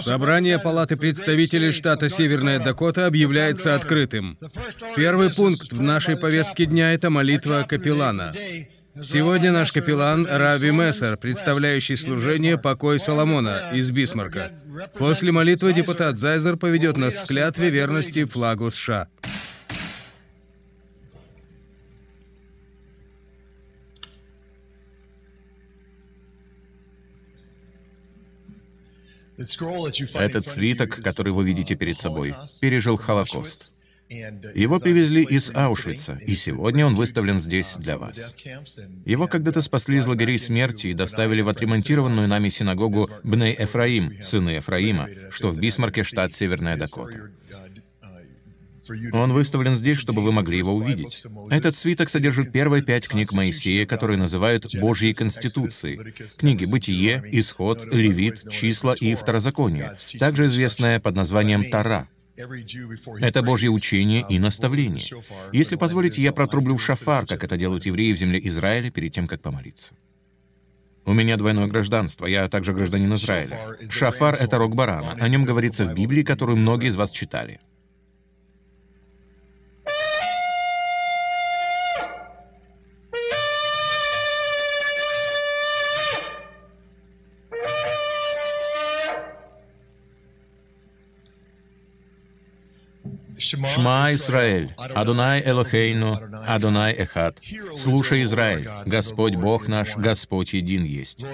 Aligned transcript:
Собрание 0.00 0.58
Палаты 0.58 0.96
представителей 0.96 1.72
штата 1.72 2.08
Северная 2.08 2.58
Дакота 2.58 3.06
объявляется 3.06 3.74
открытым. 3.74 4.38
Первый 4.96 5.30
пункт 5.30 5.72
в 5.72 5.80
нашей 5.80 6.18
повестке 6.18 6.66
дня– 6.66 6.92
это 6.94 7.10
молитва 7.10 7.64
капеллана. 7.68 8.32
Сегодня 9.02 9.52
наш 9.52 9.70
капеллан 9.72 10.26
Рави 10.28 10.72
Мессер, 10.72 11.16
представляющий 11.16 11.96
служение 11.96 12.58
«Покой 12.58 12.98
Соломона» 12.98 13.70
из 13.72 13.90
Бисмарка. 13.90 14.50
После 14.98 15.30
молитвы 15.30 15.72
депутат 15.72 16.18
Зайзер 16.18 16.56
поведет 16.56 16.96
нас 16.96 17.14
в 17.14 17.26
клятве 17.26 17.70
верности 17.70 18.24
флагу 18.24 18.70
США. 18.70 19.08
Этот 30.14 30.46
свиток, 30.46 31.02
который 31.02 31.32
вы 31.32 31.44
видите 31.44 31.74
перед 31.74 31.98
собой, 31.98 32.34
пережил 32.60 32.96
Холокост. 32.96 33.74
Его 34.10 34.80
привезли 34.80 35.22
из 35.22 35.52
Аушвица, 35.54 36.18
и 36.20 36.34
сегодня 36.34 36.84
он 36.84 36.96
выставлен 36.96 37.40
здесь 37.40 37.74
для 37.78 37.96
вас. 37.96 38.34
Его 39.04 39.28
когда-то 39.28 39.62
спасли 39.62 39.98
из 39.98 40.06
лагерей 40.06 40.38
смерти 40.38 40.88
и 40.88 40.94
доставили 40.94 41.42
в 41.42 41.48
отремонтированную 41.48 42.26
нами 42.26 42.48
синагогу 42.48 43.08
Бней 43.22 43.54
Эфраим, 43.56 44.12
сыны 44.24 44.58
Эфраима, 44.58 45.08
что 45.30 45.50
в 45.50 45.60
Бисмарке, 45.60 46.02
штат 46.02 46.32
Северная 46.32 46.76
Дакота. 46.76 47.30
Он 49.12 49.32
выставлен 49.32 49.76
здесь, 49.76 49.98
чтобы 49.98 50.22
вы 50.22 50.32
могли 50.32 50.58
его 50.58 50.72
увидеть. 50.72 51.26
Этот 51.50 51.74
свиток 51.74 52.10
содержит 52.10 52.52
первые 52.52 52.82
пять 52.82 53.08
книг 53.08 53.32
Моисея, 53.32 53.86
которые 53.86 54.18
называют 54.18 54.74
Божьей 54.76 55.12
Конституцией. 55.12 56.14
Книги 56.38 56.64
«Бытие», 56.64 57.22
«Исход», 57.32 57.84
«Левит», 57.84 58.50
«Числа» 58.50 58.94
и 58.98 59.14
«Второзаконие», 59.14 59.94
также 60.18 60.46
известная 60.46 61.00
под 61.00 61.16
названием 61.16 61.70
«Тора». 61.70 62.08
Это 63.20 63.42
Божье 63.42 63.70
учение 63.70 64.24
и 64.28 64.38
наставление. 64.38 65.04
Если 65.52 65.76
позволите, 65.76 66.20
я 66.22 66.32
протрублю 66.32 66.76
в 66.76 66.82
шафар, 66.82 67.26
как 67.26 67.44
это 67.44 67.56
делают 67.56 67.86
евреи 67.86 68.12
в 68.12 68.18
земле 68.18 68.40
Израиля 68.44 68.90
перед 68.90 69.12
тем, 69.12 69.28
как 69.28 69.42
помолиться. 69.42 69.94
У 71.04 71.12
меня 71.12 71.36
двойное 71.36 71.66
гражданство, 71.66 72.26
я 72.26 72.48
также 72.48 72.72
гражданин 72.72 73.12
Израиля. 73.14 73.58
Шафар— 73.90 74.36
это 74.40 74.58
рог 74.58 74.74
барана. 74.74 75.16
О 75.18 75.28
нем 75.28 75.44
говорится 75.44 75.84
в 75.84 75.94
Библии, 75.94 76.22
которую 76.22 76.58
многие 76.58 76.88
из 76.88 76.96
вас 76.96 77.10
читали. 77.10 77.60
Шма 93.40 94.12
Исраэль, 94.12 94.70
Адонай 94.94 95.42
Элохейну, 95.44 96.18
Адонай 96.46 96.92
Эхад. 96.92 97.38
Слушай, 97.74 98.22
Израиль, 98.24 98.68
Господь 98.84 99.34
Бог 99.34 99.66
наш, 99.66 99.96
Господь 99.96 100.52
един 100.52 100.84
есть. 100.84 101.24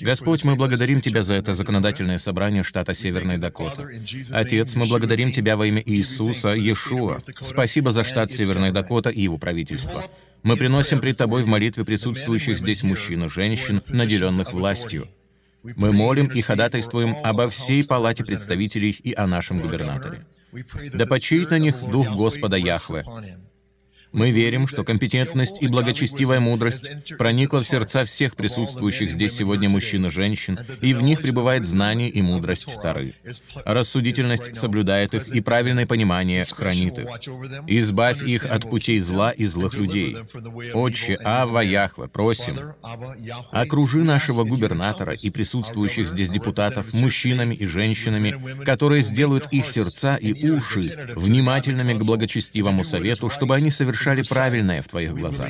Господь, 0.00 0.44
мы 0.44 0.56
благодарим 0.56 1.00
Тебя 1.00 1.22
за 1.22 1.34
это 1.34 1.54
законодательное 1.54 2.18
собрание 2.18 2.62
штата 2.62 2.94
Северная 2.94 3.38
Дакота. 3.38 3.88
Отец, 4.32 4.74
мы 4.74 4.86
благодарим 4.86 5.32
Тебя 5.32 5.56
во 5.56 5.66
имя 5.66 5.82
Иисуса, 5.84 6.54
Иешуа. 6.54 7.20
Спасибо 7.40 7.90
за 7.90 8.04
штат 8.04 8.30
Северная 8.30 8.72
Дакота 8.72 9.08
и 9.08 9.22
его 9.22 9.38
правительство. 9.38 10.04
Мы 10.42 10.56
приносим 10.56 11.00
пред 11.00 11.16
Тобой 11.16 11.42
в 11.42 11.46
молитве 11.46 11.84
присутствующих 11.84 12.58
здесь 12.58 12.82
мужчин 12.82 13.24
и 13.24 13.28
женщин, 13.30 13.82
наделенных 13.88 14.52
властью. 14.52 15.08
Мы 15.62 15.90
молим 15.90 16.26
и 16.26 16.42
ходатайствуем 16.42 17.16
обо 17.24 17.48
всей 17.48 17.84
палате 17.86 18.24
представителей 18.24 18.90
и 18.90 19.14
о 19.14 19.26
нашем 19.26 19.60
губернаторе. 19.60 20.24
Да 20.94 21.06
почиет 21.06 21.50
на 21.50 21.58
них 21.58 21.76
Дух 21.90 22.10
Господа 22.14 22.56
Яхве. 22.56 23.04
Мы 24.12 24.30
верим, 24.30 24.68
что 24.68 24.84
компетентность 24.84 25.56
и 25.60 25.66
благочестивая 25.66 26.40
мудрость 26.40 27.16
проникла 27.18 27.62
в 27.62 27.68
сердца 27.68 28.04
всех 28.04 28.36
присутствующих 28.36 29.12
здесь 29.12 29.36
сегодня 29.36 29.68
мужчин 29.68 30.06
и 30.06 30.10
женщин, 30.10 30.58
и 30.80 30.94
в 30.94 31.02
них 31.02 31.20
пребывает 31.20 31.66
знание 31.66 32.08
и 32.08 32.22
мудрость 32.22 32.68
Тары. 32.82 33.14
Рассудительность 33.64 34.56
соблюдает 34.56 35.14
их, 35.14 35.28
и 35.34 35.40
правильное 35.40 35.86
понимание 35.86 36.44
хранит 36.44 36.98
их. 36.98 37.08
Избавь 37.66 38.22
их 38.22 38.44
от 38.44 38.68
путей 38.68 39.00
зла 39.00 39.30
и 39.30 39.44
злых 39.44 39.74
людей. 39.74 40.16
Отче, 40.72 41.18
Ава 41.24 41.60
Яхве, 41.60 42.08
просим, 42.08 42.74
окружи 43.50 44.04
нашего 44.04 44.44
губернатора 44.44 45.14
и 45.14 45.30
присутствующих 45.30 46.08
здесь 46.08 46.30
депутатов 46.30 46.94
мужчинами 46.94 47.54
и 47.54 47.66
женщинами, 47.66 48.64
которые 48.64 49.02
сделают 49.02 49.48
их 49.50 49.66
сердца 49.66 50.16
и 50.16 50.50
уши 50.50 51.12
внимательными 51.16 51.94
к 51.94 52.04
благочестивому 52.04 52.84
совету, 52.84 53.30
чтобы 53.30 53.56
они 53.56 53.70
совершали 53.70 53.95
совершали 53.96 54.22
правильное 54.22 54.82
в 54.82 54.88
Твоих 54.88 55.14
глазах. 55.14 55.48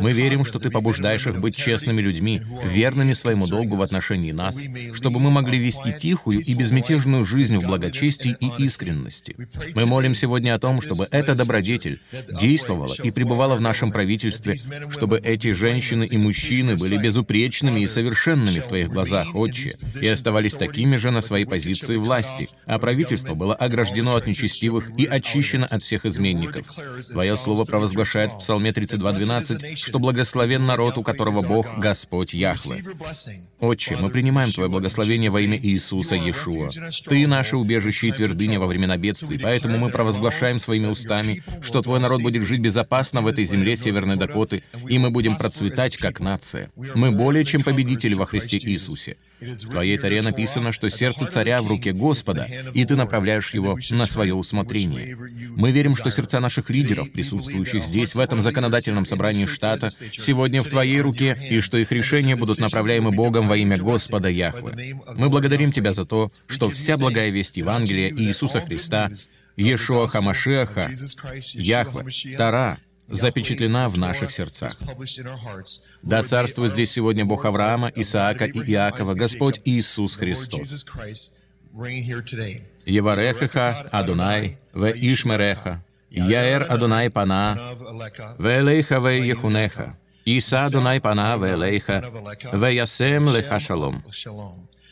Мы 0.00 0.12
верим, 0.12 0.44
что 0.44 0.58
Ты 0.58 0.70
побуждаешь 0.70 1.26
их 1.26 1.40
быть 1.40 1.56
честными 1.56 2.00
людьми, 2.00 2.42
верными 2.64 3.14
своему 3.14 3.46
долгу 3.46 3.76
в 3.76 3.82
отношении 3.82 4.32
нас, 4.32 4.56
чтобы 4.94 5.20
мы 5.20 5.30
могли 5.30 5.58
вести 5.58 5.92
тихую 5.92 6.40
и 6.40 6.54
безмятежную 6.54 7.24
жизнь 7.24 7.56
в 7.56 7.66
благочестии 7.66 8.36
и 8.38 8.62
искренности. 8.62 9.36
Мы 9.74 9.86
молим 9.86 10.14
сегодня 10.14 10.54
о 10.54 10.58
том, 10.58 10.80
чтобы 10.80 11.06
эта 11.10 11.34
добродетель 11.34 12.00
действовала 12.40 12.94
и 13.02 13.10
пребывала 13.10 13.56
в 13.56 13.60
нашем 13.60 13.90
правительстве, 13.90 14.56
чтобы 14.90 15.18
эти 15.18 15.52
женщины 15.52 16.04
и 16.04 16.16
мужчины 16.18 16.76
были 16.76 16.98
безупречными 16.98 17.80
и 17.80 17.86
совершенными 17.86 18.60
в 18.60 18.68
Твоих 18.68 18.88
глазах, 18.88 19.34
Отче, 19.34 19.70
и 20.00 20.06
оставались 20.06 20.54
такими 20.54 20.96
же 20.96 21.10
на 21.10 21.20
своей 21.20 21.46
позиции 21.46 21.96
власти, 21.96 22.48
а 22.66 22.78
правительство 22.78 23.34
было 23.34 23.54
ограждено 23.54 24.16
от 24.16 24.26
нечестивых 24.26 24.90
и 24.98 25.06
очищено 25.06 25.66
от 25.66 25.82
всех 25.82 26.04
изменников. 26.04 26.66
Твое 27.12 27.36
слово 27.36 27.64
провозглашает 27.64 27.77
провозглашает 27.78 28.32
в 28.32 28.38
Псалме 28.38 28.70
32.12, 28.70 29.76
что 29.76 30.00
благословен 30.00 30.66
народ, 30.66 30.98
у 30.98 31.04
которого 31.04 31.46
Бог 31.46 31.78
Господь 31.78 32.34
Яхве. 32.34 32.82
Отче, 33.60 33.96
мы 33.96 34.10
принимаем 34.10 34.50
Твое 34.50 34.68
благословение 34.68 35.30
во 35.30 35.40
имя 35.40 35.56
Иисуса 35.56 36.16
Иешуа. 36.16 36.70
Ты 37.04 37.26
наше 37.28 37.56
убежище 37.56 38.08
и 38.08 38.12
твердыня 38.12 38.58
во 38.58 38.66
времена 38.66 38.96
бедствий, 38.96 39.38
поэтому 39.40 39.78
мы 39.78 39.90
провозглашаем 39.90 40.58
своими 40.58 40.86
устами, 40.86 41.42
что 41.62 41.80
Твой 41.80 42.00
народ 42.00 42.20
будет 42.20 42.44
жить 42.46 42.60
безопасно 42.60 43.20
в 43.20 43.28
этой 43.28 43.44
земле 43.44 43.76
Северной 43.76 44.16
Дакоты, 44.16 44.64
и 44.88 44.98
мы 44.98 45.10
будем 45.10 45.36
процветать 45.36 45.96
как 45.96 46.18
нация. 46.18 46.70
Мы 46.74 47.12
более 47.12 47.44
чем 47.44 47.62
победители 47.62 48.14
во 48.14 48.26
Христе 48.26 48.58
Иисусе. 48.58 49.16
В 49.40 49.70
Твоей 49.70 49.98
таре 49.98 50.22
написано, 50.22 50.72
что 50.72 50.88
сердце 50.88 51.26
царя 51.26 51.62
в 51.62 51.68
руке 51.68 51.92
Господа, 51.92 52.48
и 52.74 52.84
Ты 52.84 52.96
направляешь 52.96 53.54
его 53.54 53.78
на 53.90 54.06
свое 54.06 54.34
усмотрение. 54.34 55.16
Мы 55.56 55.70
верим, 55.70 55.94
что 55.94 56.10
сердца 56.10 56.40
наших 56.40 56.70
лидеров, 56.70 57.12
присутствующих 57.12 57.84
здесь, 57.84 58.14
в 58.14 58.20
этом 58.20 58.42
законодательном 58.42 59.06
собрании 59.06 59.46
штата, 59.46 59.90
сегодня 59.90 60.60
в 60.60 60.68
Твоей 60.68 61.00
руке, 61.00 61.36
и 61.50 61.60
что 61.60 61.78
их 61.78 61.92
решения 61.92 62.36
будут 62.36 62.58
направляемы 62.58 63.12
Богом 63.12 63.48
во 63.48 63.56
имя 63.56 63.78
Господа 63.78 64.28
Яхве. 64.28 64.96
Мы 65.16 65.28
благодарим 65.28 65.72
Тебя 65.72 65.92
за 65.92 66.04
то, 66.04 66.30
что 66.46 66.70
вся 66.70 66.96
благая 66.96 67.30
весть 67.30 67.56
Евангелия 67.56 68.10
Иисуса 68.10 68.60
Христа, 68.60 69.10
Иешуа 69.56 70.06
Хамашеха, 70.06 70.90
Яхве, 71.54 72.36
Тара, 72.36 72.78
запечатлена 73.08 73.88
в 73.88 73.98
наших 73.98 74.30
сердцах. 74.30 74.76
Да 76.02 76.22
царствует 76.22 76.72
здесь 76.72 76.92
сегодня 76.92 77.24
Бог 77.24 77.44
Авраама, 77.44 77.90
Исаака 77.94 78.44
и 78.44 78.58
Иакова, 78.58 79.14
Господь 79.14 79.60
Иисус 79.64 80.16
Христос. 80.16 80.86
Еварехаха 82.86 83.88
Адунай, 83.92 84.58
Ве 84.72 84.92
Ишмереха, 84.92 85.82
Яэр 86.10 86.66
Адунай 86.68 87.10
Пана, 87.10 87.76
Ве 88.38 88.60
Элейха 88.60 89.00
Ве 89.00 89.26
Ехунеха, 89.26 89.96
Иса 90.24 90.66
Адунай 90.66 91.00
Пана 91.00 91.36
Ве 91.36 91.54
Элейха, 91.54 92.10
Ве 92.52 92.76
Ясем 92.76 93.28
Леха 93.28 93.58
Шалом. 93.58 94.02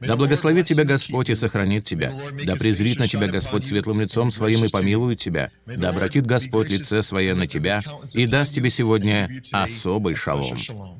Да 0.00 0.16
благословит 0.16 0.66
тебя 0.66 0.84
Господь 0.84 1.30
и 1.30 1.34
сохранит 1.34 1.84
тебя. 1.84 2.12
Да 2.44 2.54
презрит 2.54 2.98
на 2.98 3.08
тебя 3.08 3.26
Господь 3.28 3.66
светлым 3.66 4.00
лицом 4.00 4.30
своим 4.30 4.64
и 4.64 4.68
помилует 4.68 5.18
тебя. 5.20 5.50
Да 5.66 5.90
обратит 5.90 6.26
Господь 6.26 6.70
лице 6.70 7.02
свое 7.02 7.34
на 7.34 7.46
тебя 7.46 7.82
и 8.14 8.26
даст 8.26 8.54
тебе 8.54 8.70
сегодня 8.70 9.28
особый 9.52 10.14
шалом. 10.14 10.56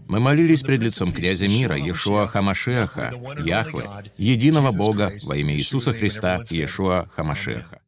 Мы 0.08 0.20
молились 0.20 0.62
пред 0.62 0.81
лицом 0.81 1.12
князя 1.12 1.49
мира, 1.49 1.76
Иешуа 1.76 2.26
Хамашеха, 2.26 3.12
Яхве, 3.44 3.84
единого 4.17 4.76
Бога 4.76 5.12
во 5.26 5.37
имя 5.37 5.55
Иисуса 5.55 5.93
Христа, 5.93 6.38
Иешуа 6.50 7.08
Хамашеха. 7.14 7.81